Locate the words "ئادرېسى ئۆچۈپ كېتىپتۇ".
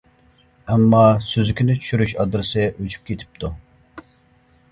2.23-3.51